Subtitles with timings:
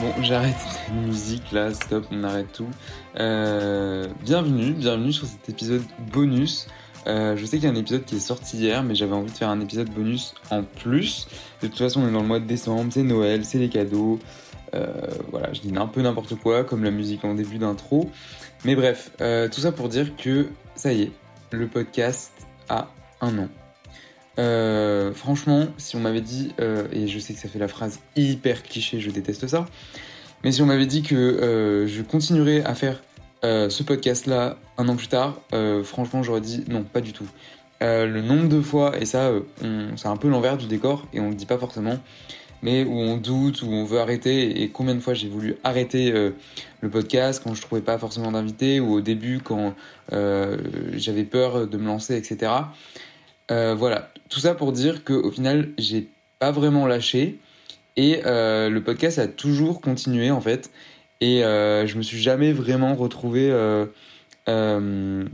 [0.00, 2.68] Bon, j'arrête la musique là, stop, on arrête tout.
[3.18, 6.68] Euh, bienvenue, bienvenue sur cet épisode bonus.
[7.06, 9.30] Euh, je sais qu'il y a un épisode qui est sorti hier, mais j'avais envie
[9.30, 11.28] de faire un épisode bonus en plus.
[11.60, 14.18] De toute façon, on est dans le mois de décembre, c'est Noël, c'est les cadeaux.
[14.74, 14.86] Euh,
[15.30, 18.10] voilà, je dis un peu n'importe quoi, comme la musique en début d'intro.
[18.64, 21.12] Mais bref, euh, tout ça pour dire que ça y est,
[21.50, 22.32] le podcast
[22.68, 22.88] a
[23.20, 23.48] un an.
[25.14, 26.52] Franchement, si on m'avait dit,
[26.92, 29.66] et je sais que ça fait la phrase hyper cliché, je déteste ça,
[30.42, 33.00] mais si on m'avait dit que je continuerais à faire
[33.44, 37.28] euh, ce podcast-là un an plus tard, euh, franchement, j'aurais dit non, pas du tout.
[37.82, 39.32] Euh, le nombre de fois, et ça,
[39.96, 41.98] c'est un peu l'envers du décor, et on le dit pas forcément,
[42.62, 46.10] mais où on doute, où on veut arrêter, et combien de fois j'ai voulu arrêter
[46.10, 49.74] le podcast quand je trouvais pas forcément d'invité, ou au début quand
[50.10, 52.52] j'avais peur de me lancer, etc.
[53.50, 56.08] Voilà, tout ça pour dire qu'au final, j'ai
[56.38, 57.38] pas vraiment lâché,
[57.96, 60.70] et le podcast a toujours continué en fait,
[61.20, 63.50] et euh, je me suis jamais vraiment retrouvé.
[63.50, 63.86] euh,
[64.48, 65.24] euh,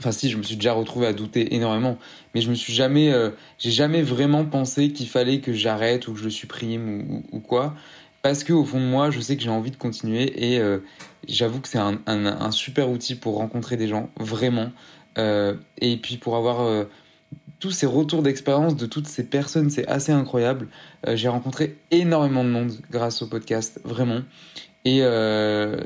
[0.00, 1.98] Enfin, si, je me suis déjà retrouvé à douter énormément,
[2.32, 3.12] mais je me suis jamais,
[3.58, 7.74] j'ai jamais vraiment pensé qu'il fallait que j'arrête ou que je le supprime ou, quoi,
[8.22, 10.62] parce que au fond de moi, je sais que j'ai envie de continuer et
[11.26, 14.70] j'avoue que c'est un, super outil pour rencontrer des gens, vraiment,
[15.16, 16.86] et puis pour avoir
[17.58, 20.68] tous ces retours d'expérience de toutes ces personnes, c'est assez incroyable.
[21.08, 24.20] J'ai rencontré énormément de monde grâce au podcast, vraiment,
[24.84, 25.76] et euh,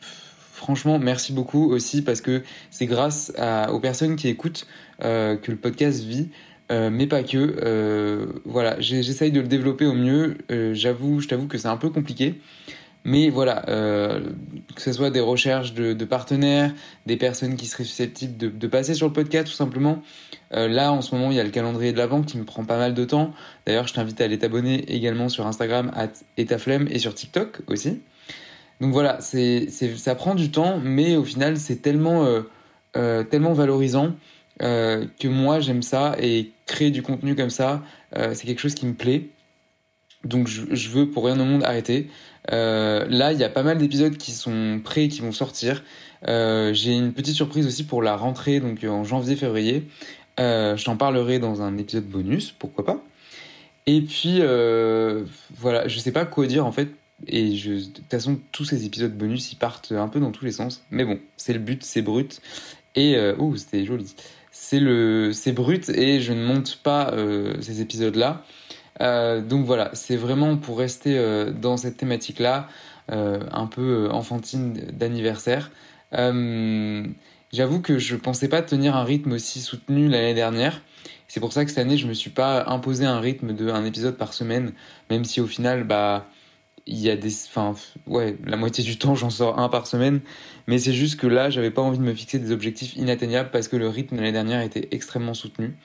[0.00, 3.32] franchement, merci beaucoup aussi parce que c'est grâce
[3.70, 4.66] aux personnes qui écoutent
[5.04, 6.30] euh, que le podcast vit,
[6.70, 8.40] euh, mais pas que.
[8.44, 10.38] Voilà, j'essaye de le développer au mieux.
[10.72, 12.40] J'avoue, je t'avoue que c'est un peu compliqué.
[13.04, 13.64] Mais voilà,
[14.74, 16.72] que ce soit des recherches de, partenaires,
[17.06, 20.02] des personnes qui seraient susceptibles de, passer sur le podcast tout simplement.
[20.54, 22.64] Euh, là, en ce moment, il y a le calendrier de l'avant qui me prend
[22.64, 23.32] pas mal de temps.
[23.66, 25.90] D'ailleurs, je t'invite à aller t'abonner également sur Instagram,
[26.36, 28.00] etaflemme, et sur TikTok aussi.
[28.80, 32.42] Donc voilà, ça prend du temps, mais au final, c'est tellement, euh,
[32.96, 34.12] euh, tellement valorisant
[34.60, 37.82] que moi, j'aime ça et créer du contenu comme ça,
[38.14, 39.30] c'est quelque chose qui me plaît.
[40.24, 42.08] Donc je, veux pour rien au monde arrêter.
[42.50, 45.82] Euh, là, il y a pas mal d'épisodes qui sont prêts, qui vont sortir.
[46.28, 49.88] Euh, j'ai une petite surprise aussi pour la rentrée, donc euh, en janvier-février.
[50.38, 53.04] Je t'en parlerai dans un épisode bonus, pourquoi pas.
[53.86, 54.40] Et puis
[55.56, 56.88] voilà, je sais pas quoi dire en fait.
[57.28, 60.44] Et je, de toute façon, tous ces épisodes bonus, ils partent un peu dans tous
[60.44, 60.84] les sens.
[60.90, 62.40] Mais bon, c'est le but, c'est brut.
[62.94, 64.14] Et oh, c'était joli.
[64.50, 64.80] C'est
[65.32, 67.14] c'est brut et je ne monte pas
[67.60, 68.44] ces épisodes-là.
[69.02, 72.68] Euh, donc voilà, c'est vraiment pour rester euh, dans cette thématique-là,
[73.10, 75.70] euh, un peu enfantine d'anniversaire.
[77.52, 80.80] J'avoue que je pensais pas tenir un rythme aussi soutenu l'année dernière.
[81.28, 83.84] C'est pour ça que cette année, je me suis pas imposé un rythme de un
[83.84, 84.72] épisode par semaine,
[85.10, 86.26] même si au final, bah,
[86.86, 87.74] il y a des, enfin,
[88.06, 90.20] ouais, la moitié du temps, j'en sors un par semaine.
[90.66, 93.68] Mais c'est juste que là, j'avais pas envie de me fixer des objectifs inatteignables parce
[93.68, 95.76] que le rythme l'année dernière était extrêmement soutenu.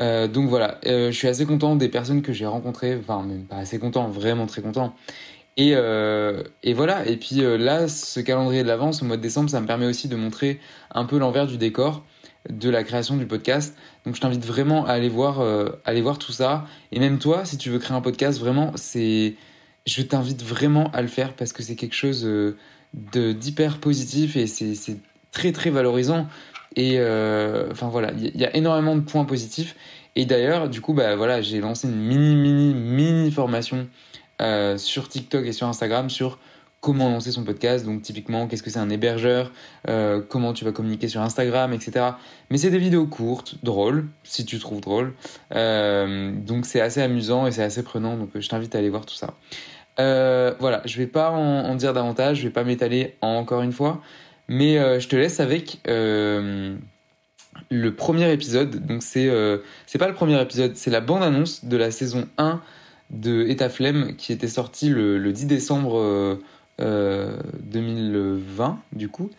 [0.00, 3.44] Euh, donc voilà, euh, je suis assez content des personnes que j'ai rencontrées, enfin même
[3.44, 4.94] pas assez content, vraiment très content.
[5.56, 9.48] Et, euh, et voilà, et puis là, ce calendrier de l'avance au mois de décembre,
[9.50, 10.58] ça me permet aussi de montrer
[10.92, 12.04] un peu l'envers du décor
[12.50, 13.76] de la création du podcast.
[14.04, 15.40] Donc je t'invite vraiment à aller voir,
[15.84, 16.66] aller voir tout ça.
[16.90, 19.36] Et même toi, si tu veux créer un podcast, vraiment, c'est,
[19.86, 24.48] je t'invite vraiment à le faire parce que c'est quelque chose de d'hyper positif et
[24.48, 24.98] c'est
[25.30, 26.26] très très valorisant.
[26.76, 29.76] Et euh, enfin voilà, il y, a énormément de points positifs.
[30.16, 33.88] Et d'ailleurs, du coup, bah voilà, j'ai lancé une mini mini mini formation
[34.42, 36.38] euh, sur TikTok et sur Instagram sur
[36.80, 37.84] comment lancer son podcast.
[37.84, 39.52] Donc typiquement, qu'est-ce que c'est un hébergeur,
[39.88, 42.06] euh, comment tu vas communiquer sur Instagram, etc.
[42.50, 45.14] Mais c'est des vidéos courtes, drôles, si tu trouves drôle.
[45.50, 48.16] Donc c'est assez amusant et c'est assez prenant.
[48.16, 49.34] Donc je t'invite à aller voir tout ça.
[49.96, 54.02] Voilà, je vais pas en, en dire davantage, je vais pas m'étaler encore une fois,
[54.48, 56.76] mais euh, je te laisse avec euh,
[57.70, 58.86] le premier épisode.
[58.86, 62.26] Donc c'est euh, c'est pas le premier épisode, c'est la bande annonce de la saison
[62.38, 62.60] 1
[63.10, 66.36] de État Flemme qui était sortie le, le 10 décembre euh,
[66.80, 69.30] euh, 2020 du coup.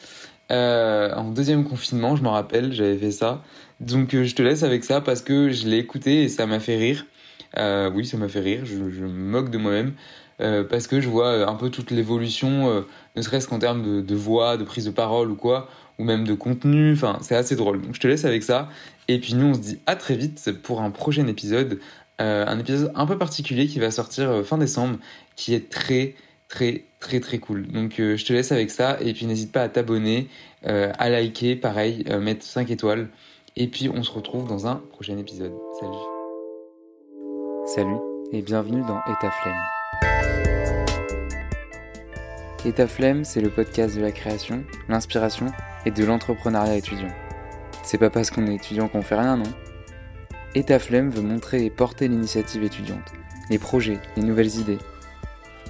[0.50, 3.42] En deuxième confinement, je m'en rappelle, j'avais fait ça.
[3.80, 6.78] Donc je te laisse avec ça parce que je l'ai écouté et ça m'a fait
[6.78, 7.06] rire.
[7.94, 9.94] Oui, ça m'a fait rire, je, je me moque de moi-même.
[10.42, 12.82] Euh, parce que je vois euh, un peu toute l'évolution, euh,
[13.16, 16.34] ne serait-ce qu'en termes de, voix, de prise de parole ou quoi, ou même de
[16.34, 16.94] contenu.
[16.94, 17.82] Enfin, c'est assez drôle.
[17.82, 18.70] Donc je te laisse avec ça.
[19.08, 21.80] Et puis nous, on se dit à très vite pour un prochain épisode
[22.18, 25.00] un épisode un peu particulier qui va sortir fin décembre,
[25.36, 26.16] qui est très
[26.48, 27.68] très très très cool.
[27.68, 30.30] Donc je te laisse avec ça et puis n'hésite pas à t'abonner,
[30.64, 33.10] à liker, pareil, mettre 5 étoiles.
[33.58, 35.52] Et puis on se retrouve dans un prochain épisode.
[35.78, 35.92] Salut.
[37.66, 37.98] Salut
[38.32, 39.75] et bienvenue dans Et ta flemme.
[42.66, 45.48] Et flemme, c'est le podcast de la création, l'inspiration
[45.86, 47.14] et de l'entrepreneuriat étudiant.
[47.84, 49.54] C'est pas parce qu'on est étudiant qu'on fait rien, non?
[50.56, 53.14] Et flemme veut montrer et porter l'initiative étudiante,
[53.52, 54.80] les projets, les nouvelles idées.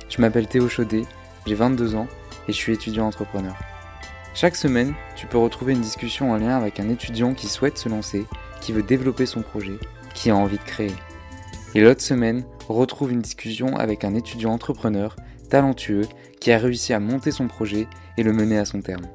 [0.07, 1.03] Je m'appelle Théo Chaudet,
[1.45, 2.07] j'ai 22 ans
[2.47, 3.55] et je suis étudiant entrepreneur.
[4.33, 7.89] Chaque semaine, tu peux retrouver une discussion en lien avec un étudiant qui souhaite se
[7.89, 8.25] lancer,
[8.61, 9.79] qui veut développer son projet,
[10.13, 10.93] qui a envie de créer.
[11.73, 15.15] Et l'autre semaine, retrouve une discussion avec un étudiant entrepreneur,
[15.49, 16.07] talentueux,
[16.39, 19.07] qui a réussi à monter son projet et le mener à son terme.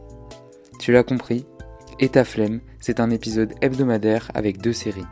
[0.79, 1.47] Tu l'as compris
[1.99, 5.07] Et ta flemme, c'est un épisode hebdomadaire avec deux séries.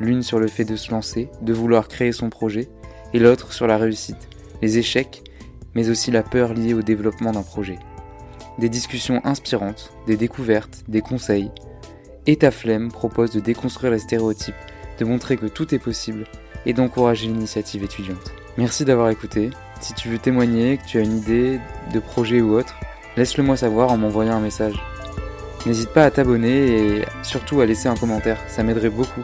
[0.00, 2.68] L'une sur le fait de se lancer, de vouloir créer son projet,
[3.12, 4.28] et l'autre sur la réussite,
[4.62, 5.24] les échecs,
[5.74, 7.78] mais aussi la peur liée au développement d'un projet.
[8.58, 11.50] Des discussions inspirantes, des découvertes, des conseils.
[12.26, 14.54] Et ta flemme propose de déconstruire les stéréotypes,
[14.98, 16.24] de montrer que tout est possible
[16.66, 18.32] et d'encourager l'initiative étudiante.
[18.56, 19.50] Merci d'avoir écouté.
[19.80, 21.60] Si tu veux témoigner, que tu as une idée
[21.92, 22.74] de projet ou autre,
[23.16, 24.82] laisse-le moi savoir en m'envoyant un message.
[25.66, 29.22] N'hésite pas à t'abonner et surtout à laisser un commentaire, ça m'aiderait beaucoup.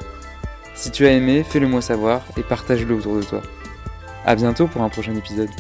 [0.75, 3.43] Si tu as aimé, fais-le moi savoir et partage-le autour de toi.
[4.27, 5.51] A bientôt pour un prochain épisode.